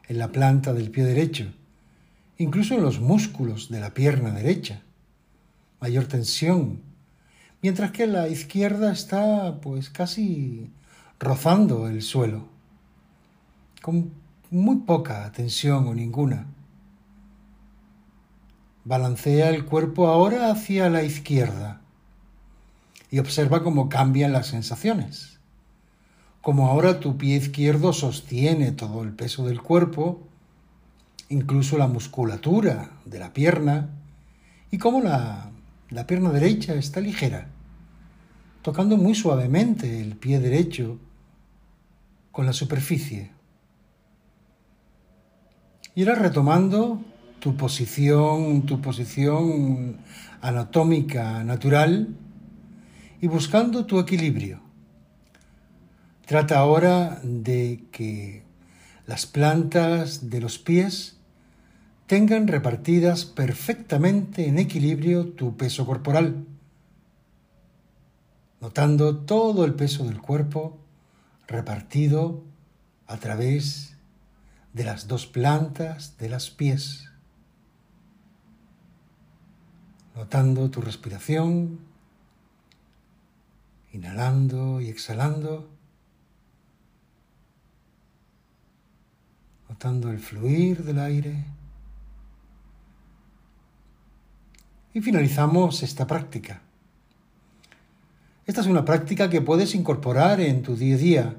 en 0.07 0.17
la 0.17 0.31
planta 0.31 0.73
del 0.73 0.91
pie 0.91 1.03
derecho, 1.03 1.53
incluso 2.37 2.75
en 2.75 2.81
los 2.81 2.99
músculos 2.99 3.69
de 3.69 3.79
la 3.79 3.93
pierna 3.93 4.31
derecha. 4.31 4.81
Mayor 5.79 6.05
tensión, 6.05 6.81
mientras 7.61 7.91
que 7.91 8.07
la 8.07 8.27
izquierda 8.27 8.91
está 8.91 9.61
pues 9.61 9.89
casi 9.89 10.71
rozando 11.19 11.87
el 11.87 12.01
suelo, 12.01 12.47
con 13.81 14.11
muy 14.49 14.77
poca 14.77 15.31
tensión 15.31 15.87
o 15.87 15.95
ninguna. 15.95 16.47
Balancea 18.83 19.49
el 19.49 19.65
cuerpo 19.65 20.07
ahora 20.07 20.51
hacia 20.51 20.89
la 20.89 21.03
izquierda 21.03 21.81
y 23.11 23.19
observa 23.19 23.63
cómo 23.63 23.89
cambian 23.89 24.33
las 24.33 24.47
sensaciones. 24.47 25.30
Como 26.41 26.67
ahora 26.67 26.99
tu 26.99 27.17
pie 27.17 27.37
izquierdo 27.37 27.93
sostiene 27.93 28.71
todo 28.71 29.03
el 29.03 29.13
peso 29.13 29.45
del 29.45 29.61
cuerpo, 29.61 30.27
incluso 31.29 31.77
la 31.77 31.87
musculatura 31.87 32.91
de 33.05 33.19
la 33.19 33.31
pierna, 33.31 33.89
y 34.71 34.79
cómo 34.79 35.01
la, 35.01 35.51
la 35.91 36.07
pierna 36.07 36.31
derecha 36.31 36.73
está 36.73 36.99
ligera, 36.99 37.49
tocando 38.63 38.97
muy 38.97 39.13
suavemente 39.13 40.01
el 40.01 40.15
pie 40.15 40.39
derecho 40.39 40.97
con 42.31 42.47
la 42.47 42.53
superficie. 42.53 43.31
Y 45.93 46.01
ahora 46.01 46.15
retomando 46.15 47.01
tu 47.39 47.55
posición, 47.55 48.63
tu 48.65 48.81
posición 48.81 49.97
anatómica 50.41 51.43
natural 51.43 52.15
y 53.19 53.27
buscando 53.27 53.85
tu 53.85 53.99
equilibrio. 53.99 54.70
Trata 56.31 56.59
ahora 56.59 57.19
de 57.23 57.83
que 57.91 58.45
las 59.05 59.25
plantas 59.25 60.29
de 60.29 60.39
los 60.39 60.59
pies 60.59 61.17
tengan 62.07 62.47
repartidas 62.47 63.25
perfectamente 63.25 64.47
en 64.47 64.57
equilibrio 64.57 65.33
tu 65.33 65.57
peso 65.57 65.85
corporal, 65.85 66.45
notando 68.61 69.17
todo 69.17 69.65
el 69.65 69.73
peso 69.73 70.05
del 70.05 70.21
cuerpo 70.21 70.79
repartido 71.47 72.45
a 73.07 73.17
través 73.17 73.97
de 74.71 74.85
las 74.85 75.09
dos 75.09 75.27
plantas 75.27 76.17
de 76.17 76.29
las 76.29 76.49
pies. 76.49 77.09
notando 80.15 80.71
tu 80.71 80.79
respiración, 80.79 81.79
inhalando 83.91 84.79
y 84.79 84.87
exhalando, 84.87 85.80
el 89.83 90.19
fluir 90.19 90.83
del 90.83 90.99
aire. 90.99 91.43
Y 94.93 95.01
finalizamos 95.01 95.81
esta 95.81 96.05
práctica. 96.05 96.61
Esta 98.45 98.61
es 98.61 98.67
una 98.67 98.85
práctica 98.85 99.29
que 99.29 99.41
puedes 99.41 99.73
incorporar 99.73 100.39
en 100.39 100.61
tu 100.61 100.75
día 100.75 100.95
a 100.95 100.97
día 100.97 101.35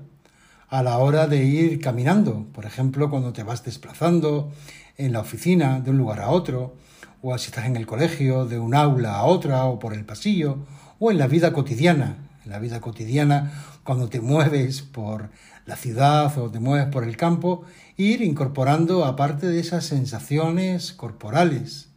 a 0.70 0.82
la 0.82 0.98
hora 0.98 1.28
de 1.28 1.44
ir 1.44 1.80
caminando, 1.80 2.46
por 2.52 2.64
ejemplo, 2.64 3.10
cuando 3.10 3.32
te 3.32 3.44
vas 3.44 3.62
desplazando 3.62 4.50
en 4.96 5.12
la 5.12 5.20
oficina 5.20 5.78
de 5.80 5.90
un 5.90 5.98
lugar 5.98 6.20
a 6.20 6.30
otro, 6.30 6.74
o 7.20 7.36
si 7.38 7.46
estás 7.46 7.66
en 7.66 7.76
el 7.76 7.86
colegio, 7.86 8.46
de 8.46 8.58
un 8.58 8.74
aula 8.74 9.16
a 9.16 9.24
otra, 9.24 9.66
o 9.66 9.78
por 9.78 9.94
el 9.94 10.04
pasillo, 10.04 10.58
o 10.98 11.12
en 11.12 11.18
la 11.18 11.28
vida 11.28 11.52
cotidiana, 11.52 12.16
en 12.44 12.50
la 12.50 12.58
vida 12.58 12.80
cotidiana, 12.80 13.52
cuando 13.84 14.08
te 14.08 14.20
mueves 14.20 14.82
por 14.82 15.30
la 15.66 15.76
ciudad 15.76 16.36
o 16.38 16.50
te 16.50 16.60
mueves 16.60 16.88
por 16.88 17.04
el 17.04 17.16
campo, 17.16 17.64
ir 17.96 18.22
incorporando, 18.22 19.04
aparte 19.04 19.46
de 19.48 19.60
esas 19.60 19.84
sensaciones 19.84 20.92
corporales, 20.92 21.88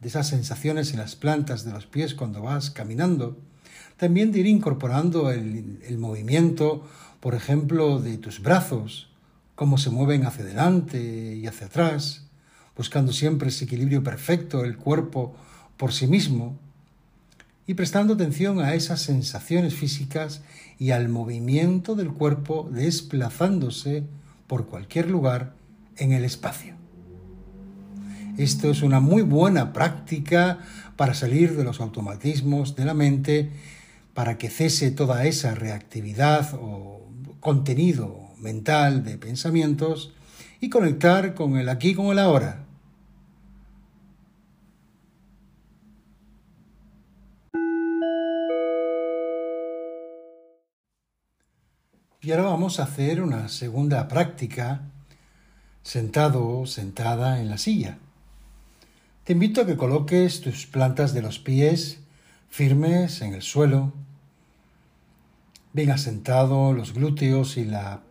de 0.00 0.08
esas 0.08 0.28
sensaciones 0.28 0.92
en 0.92 0.98
las 0.98 1.16
plantas 1.16 1.64
de 1.64 1.72
los 1.72 1.86
pies 1.86 2.14
cuando 2.14 2.42
vas 2.42 2.70
caminando, 2.70 3.38
también 3.96 4.32
de 4.32 4.40
ir 4.40 4.46
incorporando 4.46 5.30
el, 5.30 5.80
el 5.86 5.98
movimiento, 5.98 6.86
por 7.20 7.34
ejemplo, 7.34 7.98
de 7.98 8.16
tus 8.16 8.40
brazos, 8.40 9.10
cómo 9.54 9.76
se 9.76 9.90
mueven 9.90 10.24
hacia 10.24 10.44
adelante 10.44 11.34
y 11.34 11.46
hacia 11.46 11.66
atrás, 11.66 12.26
buscando 12.76 13.12
siempre 13.12 13.48
ese 13.48 13.64
equilibrio 13.64 14.04
perfecto, 14.04 14.64
el 14.64 14.76
cuerpo 14.76 15.34
por 15.76 15.92
sí 15.92 16.06
mismo, 16.06 16.58
y 17.68 17.74
prestando 17.74 18.14
atención 18.14 18.60
a 18.60 18.74
esas 18.74 19.02
sensaciones 19.02 19.74
físicas 19.74 20.40
y 20.78 20.92
al 20.92 21.10
movimiento 21.10 21.94
del 21.94 22.08
cuerpo 22.08 22.66
desplazándose 22.72 24.04
por 24.46 24.66
cualquier 24.66 25.10
lugar 25.10 25.52
en 25.98 26.12
el 26.12 26.24
espacio. 26.24 26.74
Esto 28.38 28.70
es 28.70 28.82
una 28.82 29.00
muy 29.00 29.20
buena 29.20 29.74
práctica 29.74 30.60
para 30.96 31.12
salir 31.12 31.58
de 31.58 31.64
los 31.64 31.80
automatismos 31.80 32.74
de 32.74 32.86
la 32.86 32.94
mente, 32.94 33.50
para 34.14 34.38
que 34.38 34.48
cese 34.48 34.90
toda 34.90 35.26
esa 35.26 35.54
reactividad 35.54 36.54
o 36.54 37.06
contenido 37.40 38.30
mental 38.38 39.04
de 39.04 39.18
pensamientos 39.18 40.14
y 40.58 40.70
conectar 40.70 41.34
con 41.34 41.58
el 41.58 41.68
aquí, 41.68 41.94
con 41.94 42.06
el 42.06 42.18
ahora, 42.18 42.64
Y 52.20 52.32
ahora 52.32 52.44
vamos 52.50 52.80
a 52.80 52.82
hacer 52.82 53.22
una 53.22 53.48
segunda 53.48 54.08
práctica 54.08 54.80
sentado 55.84 56.48
o 56.48 56.66
sentada 56.66 57.40
en 57.40 57.48
la 57.48 57.58
silla. 57.58 57.98
Te 59.22 59.34
invito 59.34 59.60
a 59.60 59.66
que 59.66 59.76
coloques 59.76 60.40
tus 60.40 60.66
plantas 60.66 61.14
de 61.14 61.22
los 61.22 61.38
pies 61.38 62.00
firmes 62.50 63.22
en 63.22 63.34
el 63.34 63.42
suelo, 63.42 63.92
bien 65.72 65.92
asentado 65.92 66.72
los 66.72 66.92
glúteos 66.92 67.56
y 67.56 67.64
la 67.64 68.02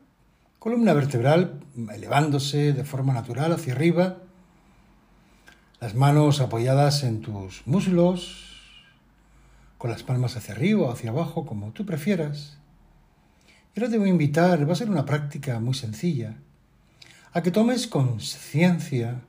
columna 0.57 0.93
vertebral 0.93 1.59
elevándose 1.93 2.71
de 2.71 2.85
forma 2.85 3.11
natural 3.11 3.51
hacia 3.51 3.73
arriba, 3.73 4.19
las 5.81 5.95
manos 5.95 6.39
apoyadas 6.39 7.03
en 7.03 7.19
tus 7.19 7.67
muslos, 7.67 8.61
con 9.77 9.91
las 9.91 10.03
palmas 10.03 10.37
hacia 10.37 10.53
arriba 10.53 10.83
o 10.83 10.91
hacia 10.93 11.09
abajo, 11.09 11.45
como 11.45 11.71
tú 11.71 11.85
prefieras. 11.85 12.57
Pero 13.77 13.91
te 13.91 13.99
voy 13.99 14.07
a 14.07 14.11
invitar, 14.11 14.67
va 14.67 14.73
a 14.73 14.75
ser 14.75 14.89
una 14.89 15.05
práctica 15.05 15.59
muy 15.59 15.75
sencilla, 15.75 16.35
a 17.31 17.43
que 17.43 17.51
tomes 17.51 17.85
conciencia 17.85 19.21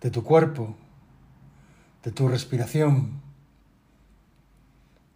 de 0.00 0.10
tu 0.10 0.24
cuerpo, 0.24 0.74
de 2.02 2.10
tu 2.10 2.26
respiración, 2.26 3.20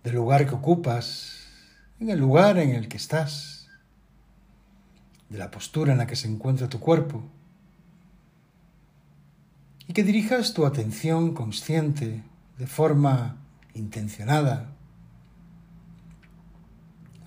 del 0.05 0.15
lugar 0.15 0.47
que 0.47 0.55
ocupas, 0.55 1.49
en 1.99 2.11
el 2.11 2.21
lugar 2.21 2.59
en 2.59 2.71
el 2.77 2.87
que 2.87 2.97
estás, 2.97 3.69
de 5.31 5.39
la 5.39 5.51
postura 5.51 5.91
en 5.91 5.99
la 5.99 6.07
que 6.07 6.15
se 6.15 6.29
encuentra 6.29 6.69
tu 6.69 6.79
cuerpo, 6.79 7.25
y 9.89 9.95
que 9.95 10.05
dirijas 10.05 10.55
tu 10.55 10.65
atención 10.65 11.35
consciente, 11.35 12.23
de 12.57 12.67
forma 12.69 13.37
intencionada, 13.75 14.71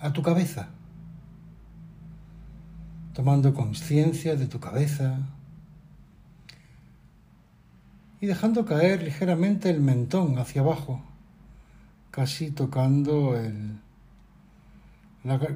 a 0.00 0.10
tu 0.14 0.22
cabeza 0.22 0.70
tomando 3.18 3.52
conciencia 3.52 4.36
de 4.36 4.46
tu 4.46 4.60
cabeza, 4.60 5.18
y 8.20 8.28
dejando 8.28 8.64
caer 8.64 9.02
ligeramente 9.02 9.70
el 9.70 9.80
mentón 9.80 10.38
hacia 10.38 10.60
abajo, 10.60 11.02
casi 12.12 12.52
tocando 12.52 13.36
el... 13.36 13.80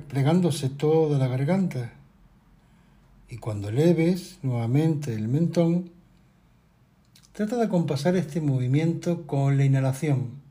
plegándose 0.08 0.70
toda 0.70 1.18
la 1.18 1.28
garganta. 1.28 1.92
Y 3.28 3.36
cuando 3.36 3.68
eleves 3.68 4.40
nuevamente 4.42 5.14
el 5.14 5.28
mentón, 5.28 5.92
trata 7.30 7.54
de 7.54 7.66
acompasar 7.66 8.16
este 8.16 8.40
movimiento 8.40 9.24
con 9.24 9.56
la 9.56 9.64
inhalación. 9.64 10.41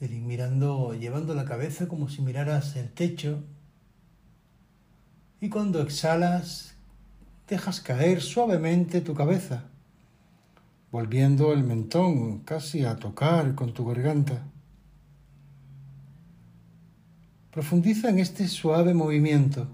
Mirando, 0.00 0.94
llevando 0.94 1.34
la 1.34 1.44
cabeza 1.44 1.88
como 1.88 2.08
si 2.08 2.22
miraras 2.22 2.76
el 2.76 2.90
techo. 2.90 3.42
Y 5.40 5.48
cuando 5.48 5.80
exhalas, 5.82 6.74
dejas 7.48 7.80
caer 7.80 8.20
suavemente 8.20 9.00
tu 9.00 9.14
cabeza, 9.14 9.64
volviendo 10.92 11.52
el 11.52 11.64
mentón 11.64 12.40
casi 12.40 12.84
a 12.84 12.96
tocar 12.96 13.54
con 13.54 13.72
tu 13.72 13.84
garganta. 13.86 14.44
Profundiza 17.50 18.10
en 18.10 18.20
este 18.20 18.46
suave 18.46 18.94
movimiento, 18.94 19.66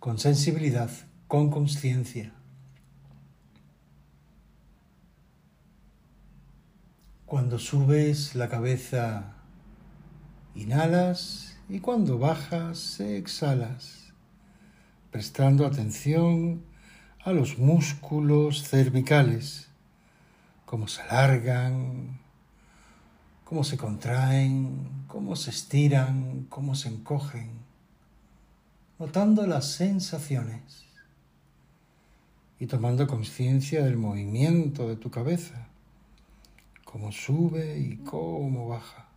con 0.00 0.18
sensibilidad, 0.18 0.90
con 1.28 1.50
conciencia. 1.50 2.32
Cuando 7.26 7.58
subes 7.58 8.34
la 8.34 8.50
cabeza, 8.50 9.32
inhalas 10.54 11.56
y 11.70 11.80
cuando 11.80 12.18
bajas, 12.18 13.00
exhalas, 13.00 14.12
prestando 15.10 15.64
atención 15.64 16.62
a 17.24 17.32
los 17.32 17.58
músculos 17.58 18.68
cervicales, 18.68 19.68
cómo 20.66 20.86
se 20.86 21.00
alargan, 21.00 22.20
cómo 23.44 23.64
se 23.64 23.78
contraen, 23.78 25.06
cómo 25.06 25.34
se 25.34 25.48
estiran, 25.48 26.44
cómo 26.50 26.74
se 26.74 26.90
encogen, 26.90 27.52
notando 28.98 29.46
las 29.46 29.72
sensaciones 29.72 30.84
y 32.60 32.66
tomando 32.66 33.06
conciencia 33.06 33.82
del 33.82 33.96
movimiento 33.96 34.86
de 34.86 34.96
tu 34.96 35.10
cabeza 35.10 35.68
cómo 36.94 37.10
sube 37.10 37.76
y 37.76 37.96
cómo 37.96 38.68
baja. 38.68 39.08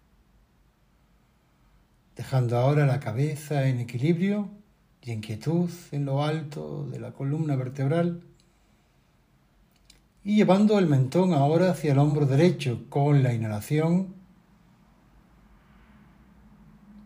Dejando 2.16 2.58
ahora 2.58 2.88
la 2.88 3.00
cabeza 3.00 3.68
en 3.68 3.80
equilibrio 3.80 4.50
y 5.04 5.12
en 5.12 5.22
quietud 5.22 5.70
en 5.92 6.06
lo 6.06 6.24
alto 6.24 6.88
de 6.90 7.00
la 7.00 7.12
columna 7.12 7.56
vertebral 7.56 8.24
y 10.24 10.38
llevando 10.38 10.80
el 10.80 10.88
mentón 10.88 11.36
ahora 11.36 11.70
hacia 11.70 11.92
el 11.92 12.00
hombro 12.00 12.26
derecho 12.26 12.86
con 12.90 13.22
la 13.22 13.36
inhalación 13.36 14.16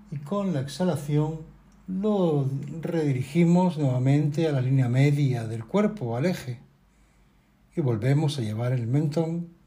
y 0.09 0.19
con 0.19 0.53
la 0.53 0.61
exhalación 0.61 1.41
lo 1.89 2.47
redirigimos 2.79 3.77
nuevamente 3.77 4.47
a 4.47 4.53
la 4.53 4.61
línea 4.61 4.87
media 4.87 5.45
del 5.45 5.65
cuerpo, 5.65 6.15
al 6.15 6.27
eje, 6.27 6.61
y 7.75 7.81
volvemos 7.81 8.37
a 8.37 8.41
llevar 8.41 8.71
el 8.71 8.87
mentón 8.87 9.59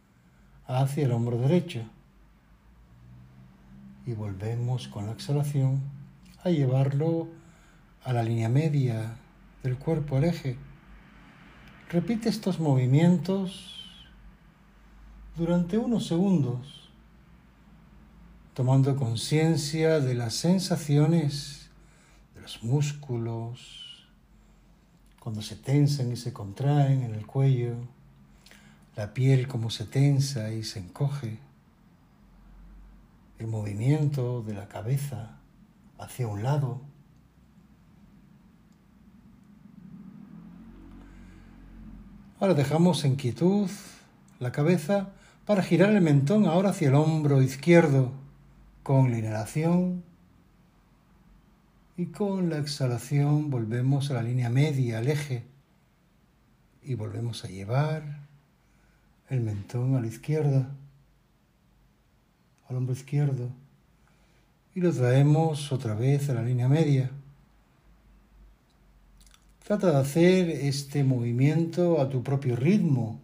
hacia 0.66 1.05
el 1.05 1.12
hombro 1.12 1.38
derecho. 1.38 1.83
Y 4.07 4.12
volvemos 4.12 4.88
con 4.88 5.07
la 5.07 5.12
exhalación 5.12 5.81
a 6.42 6.50
llevarlo 6.50 7.29
a 8.05 8.12
la 8.12 8.22
línea 8.22 8.48
media 8.48 9.16
del 9.62 9.77
cuerpo, 9.79 10.16
al 10.16 10.24
eje. 10.24 10.57
Repite 11.90 12.29
estos 12.29 12.61
movimientos 12.61 14.05
durante 15.37 15.79
unos 15.79 16.07
segundos, 16.07 16.90
tomando 18.53 18.94
conciencia 18.96 20.00
de 20.00 20.14
las 20.14 20.35
sensaciones 20.35 21.70
de 22.35 22.42
los 22.42 22.62
músculos, 22.62 24.07
cuando 25.18 25.40
se 25.40 25.57
tensan 25.57 26.12
y 26.12 26.16
se 26.16 26.33
contraen 26.33 27.03
en 27.03 27.14
el 27.14 27.27
cuello 27.27 27.77
la 28.96 29.12
piel 29.12 29.48
como 29.48 29.70
se 29.70 29.85
tensa 29.85 30.52
y 30.52 30.62
se 30.62 30.78
encoge, 30.78 31.38
el 33.38 33.46
movimiento 33.48 34.42
de 34.42 34.54
la 34.54 34.68
cabeza 34.68 35.38
hacia 35.98 36.28
un 36.28 36.42
lado. 36.42 36.80
Ahora 42.38 42.54
dejamos 42.54 43.04
en 43.04 43.16
quietud 43.16 43.68
la 44.38 44.52
cabeza 44.52 45.09
para 45.46 45.62
girar 45.62 45.90
el 45.90 46.00
mentón 46.00 46.46
ahora 46.46 46.70
hacia 46.70 46.88
el 46.88 46.94
hombro 46.94 47.42
izquierdo 47.42 48.12
con 48.83 49.11
la 49.11 49.18
inhalación 49.18 50.04
y 51.96 52.07
con 52.07 52.50
la 52.50 52.59
exhalación 52.59 53.50
volvemos 53.50 54.11
a 54.11 54.14
la 54.14 54.22
línea 54.22 54.50
media, 54.50 54.98
al 54.98 55.09
eje 55.09 55.44
y 56.83 56.94
volvemos 56.94 57.44
a 57.44 57.48
llevar 57.48 58.23
el 59.28 59.40
mentón 59.40 59.96
a 59.96 60.00
la 60.00 60.06
izquierda, 60.06 60.68
al 62.68 62.76
hombro 62.76 62.94
izquierdo, 62.94 63.50
y 64.74 64.80
lo 64.80 64.92
traemos 64.92 65.70
otra 65.72 65.94
vez 65.94 66.28
a 66.28 66.34
la 66.34 66.42
línea 66.42 66.68
media. 66.68 67.10
Trata 69.64 69.92
de 69.92 69.96
hacer 69.98 70.50
este 70.50 71.04
movimiento 71.04 72.00
a 72.00 72.08
tu 72.08 72.22
propio 72.22 72.56
ritmo, 72.56 73.20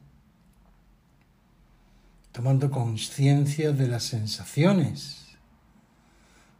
tomando 2.32 2.70
conciencia 2.70 3.72
de 3.72 3.88
las 3.88 4.04
sensaciones, 4.04 5.36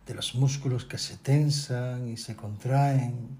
de 0.06 0.14
los 0.14 0.34
músculos 0.34 0.84
que 0.84 0.98
se 0.98 1.16
tensan 1.16 2.08
y 2.08 2.16
se 2.16 2.34
contraen, 2.34 3.38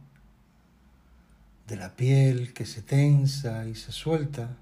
de 1.67 1.77
la 1.77 1.95
piel 1.95 2.53
que 2.55 2.65
se 2.65 2.83
tensa 2.83 3.67
y 3.67 3.75
se 3.75 3.93
suelta. 3.93 4.57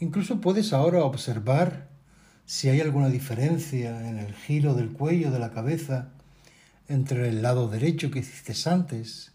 Incluso 0.00 0.40
puedes 0.40 0.72
ahora 0.72 1.02
observar 1.04 1.88
si 2.44 2.68
hay 2.68 2.80
alguna 2.80 3.08
diferencia 3.08 4.08
en 4.08 4.18
el 4.18 4.32
giro 4.34 4.74
del 4.74 4.92
cuello 4.92 5.30
de 5.30 5.38
la 5.38 5.50
cabeza 5.50 6.10
entre 6.88 7.28
el 7.28 7.42
lado 7.42 7.68
derecho 7.68 8.10
que 8.10 8.20
hiciste 8.20 8.54
antes 8.70 9.32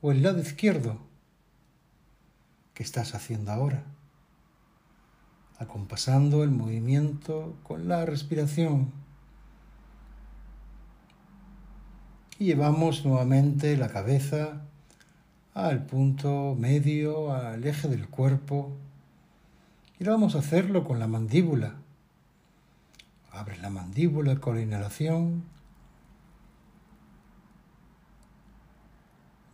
o 0.00 0.12
el 0.12 0.22
lado 0.22 0.40
izquierdo 0.40 0.98
que 2.72 2.82
estás 2.82 3.14
haciendo 3.14 3.52
ahora, 3.52 3.84
acompasando 5.58 6.44
el 6.44 6.50
movimiento 6.50 7.56
con 7.64 7.88
la 7.88 8.06
respiración. 8.06 8.92
Y 12.38 12.46
llevamos 12.46 13.04
nuevamente 13.04 13.76
la 13.76 13.88
cabeza 13.88 14.62
al 15.52 15.84
punto 15.84 16.56
medio, 16.58 17.34
al 17.34 17.66
eje 17.66 17.88
del 17.88 18.08
cuerpo, 18.08 18.78
y 20.00 20.04
ahora 20.04 20.14
vamos 20.14 20.34
a 20.34 20.38
hacerlo 20.38 20.84
con 20.84 20.98
la 20.98 21.06
mandíbula. 21.06 21.74
Abres 23.30 23.60
la 23.60 23.68
mandíbula 23.68 24.40
con 24.40 24.56
la 24.56 24.62
inhalación 24.62 25.44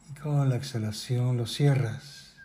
y 0.08 0.20
con 0.20 0.48
la 0.48 0.54
exhalación 0.54 1.36
lo 1.36 1.46
cierras. 1.46 2.36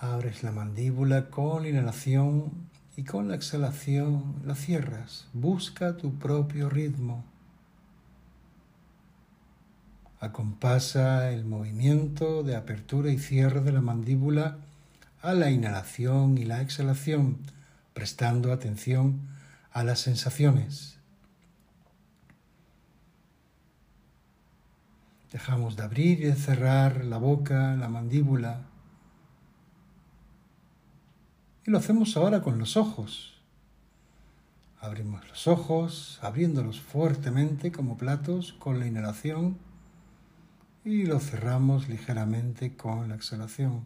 Abres 0.00 0.42
la 0.42 0.50
mandíbula 0.50 1.30
con 1.30 1.62
la 1.62 1.68
inhalación 1.68 2.68
y 2.96 3.04
con 3.04 3.28
la 3.28 3.36
exhalación 3.36 4.42
la 4.44 4.56
cierras. 4.56 5.28
Busca 5.32 5.96
tu 5.96 6.18
propio 6.18 6.68
ritmo. 6.68 7.24
Acompasa 10.18 11.30
el 11.30 11.44
movimiento 11.44 12.42
de 12.42 12.56
apertura 12.56 13.10
y 13.10 13.18
cierre 13.18 13.60
de 13.60 13.72
la 13.72 13.82
mandíbula 13.82 14.56
a 15.20 15.34
la 15.34 15.50
inhalación 15.50 16.38
y 16.38 16.44
la 16.44 16.62
exhalación, 16.62 17.38
prestando 17.92 18.50
atención 18.50 19.20
a 19.72 19.84
las 19.84 20.00
sensaciones. 20.00 20.98
Dejamos 25.32 25.76
de 25.76 25.82
abrir 25.82 26.20
y 26.20 26.24
de 26.24 26.34
cerrar 26.34 27.04
la 27.04 27.18
boca, 27.18 27.76
la 27.76 27.88
mandíbula. 27.88 28.62
Y 31.66 31.70
lo 31.70 31.76
hacemos 31.76 32.16
ahora 32.16 32.40
con 32.40 32.58
los 32.58 32.78
ojos. 32.78 33.34
Abrimos 34.80 35.28
los 35.28 35.46
ojos, 35.46 36.18
abriéndolos 36.22 36.80
fuertemente 36.80 37.70
como 37.70 37.98
platos 37.98 38.54
con 38.54 38.78
la 38.78 38.86
inhalación 38.86 39.65
y 40.86 41.04
lo 41.04 41.18
cerramos 41.18 41.88
ligeramente 41.88 42.76
con 42.76 43.08
la 43.08 43.16
exhalación. 43.16 43.82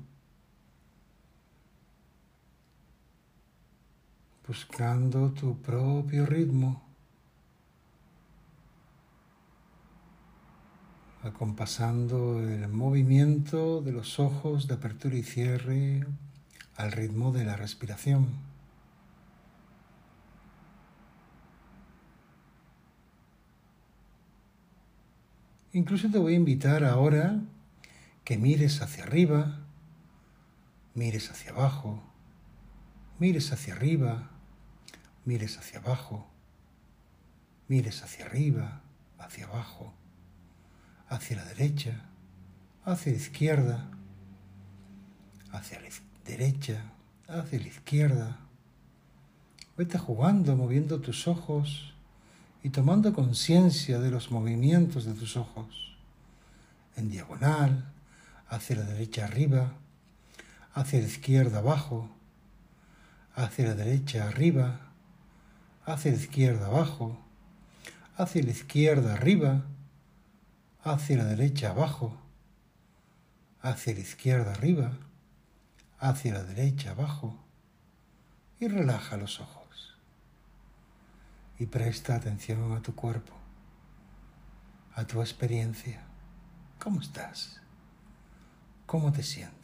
Buscando 4.46 5.30
tu 5.32 5.56
propio 5.60 6.26
ritmo. 6.26 6.86
acompasando 11.22 12.40
el 12.40 12.66
movimiento 12.68 13.82
de 13.82 13.92
los 13.92 14.18
ojos 14.18 14.66
de 14.66 14.74
apertura 14.74 15.16
y 15.16 15.22
cierre 15.22 16.06
al 16.76 16.92
ritmo 16.92 17.30
de 17.30 17.44
la 17.44 17.56
respiración. 17.56 18.49
Incluso 25.72 26.10
te 26.10 26.18
voy 26.18 26.32
a 26.32 26.36
invitar 26.36 26.82
ahora 26.82 27.40
que 28.24 28.36
mires 28.36 28.82
hacia 28.82 29.04
arriba, 29.04 29.60
mires 30.94 31.30
hacia 31.30 31.52
abajo, 31.52 32.02
mires 33.20 33.52
hacia 33.52 33.74
arriba, 33.74 34.30
mires 35.24 35.58
hacia 35.58 35.78
abajo, 35.78 36.26
mires 37.68 38.02
hacia 38.02 38.26
arriba, 38.26 38.82
hacia 39.16 39.46
abajo, 39.46 39.94
hacia 41.08 41.36
la 41.36 41.44
derecha, 41.44 42.00
hacia 42.84 43.12
la 43.12 43.18
izquierda, 43.18 43.90
hacia 45.52 45.80
la 45.80 45.88
derecha, 46.24 46.82
hacia 47.28 47.60
la 47.60 47.68
izquierda. 47.68 48.40
Vete 49.76 49.98
jugando, 49.98 50.56
moviendo 50.56 51.00
tus 51.00 51.28
ojos 51.28 51.94
y 52.62 52.70
tomando 52.70 53.12
conciencia 53.12 53.98
de 54.00 54.10
los 54.10 54.30
movimientos 54.30 55.04
de 55.04 55.14
tus 55.14 55.36
ojos. 55.36 55.96
En 56.96 57.10
diagonal, 57.10 57.92
hacia 58.48 58.76
la 58.76 58.82
derecha 58.82 59.24
arriba, 59.24 59.72
hacia 60.74 61.00
la 61.00 61.06
izquierda 61.06 61.58
abajo, 61.58 62.10
hacia 63.34 63.68
la 63.68 63.74
derecha 63.74 64.28
arriba, 64.28 64.80
hacia 65.86 66.12
la 66.12 66.18
izquierda 66.18 66.66
abajo, 66.66 67.18
hacia 68.16 68.42
la 68.42 68.50
izquierda 68.50 69.14
arriba, 69.14 69.62
hacia 70.82 71.16
la 71.16 71.24
derecha 71.24 71.70
abajo, 71.70 72.16
hacia 73.62 73.94
la 73.94 74.00
izquierda 74.00 74.52
arriba, 74.52 74.92
hacia 75.98 76.34
la 76.34 76.44
derecha 76.44 76.90
abajo, 76.90 77.38
y 78.58 78.68
relaja 78.68 79.16
los 79.16 79.40
ojos. 79.40 79.59
Y 81.60 81.66
presta 81.66 82.14
atención 82.14 82.72
a 82.72 82.80
tu 82.80 82.94
cuerpo, 82.94 83.34
a 84.94 85.04
tu 85.04 85.20
experiencia. 85.20 86.00
¿Cómo 86.78 87.02
estás? 87.02 87.60
¿Cómo 88.86 89.12
te 89.12 89.22
sientes? 89.22 89.59